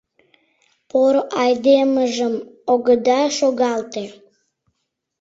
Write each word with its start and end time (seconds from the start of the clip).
Поро 0.89 1.21
айдемыжым 1.41 2.33
огыда 2.73 3.21
шогалте. 3.37 4.03